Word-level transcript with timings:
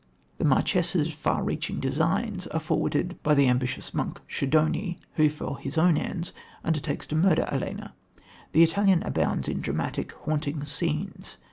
The 0.39 0.45
Marchesa's 0.45 1.13
far 1.13 1.43
reaching 1.43 1.79
designs 1.79 2.47
are 2.47 2.59
forwarded 2.59 3.21
by 3.21 3.35
the 3.35 3.47
ambitious 3.47 3.93
monk, 3.93 4.19
Schedoni, 4.27 4.97
who, 5.13 5.29
for 5.29 5.59
his 5.59 5.77
own 5.77 5.95
ends, 5.95 6.33
undertakes 6.63 7.05
to 7.05 7.15
murder 7.15 7.47
Ellena. 7.51 7.91
The 8.51 8.63
Italian 8.63 9.03
abounds 9.03 9.47
in 9.47 9.59
dramatic, 9.61 10.11
haunting 10.13 10.63
scenes. 10.63 11.37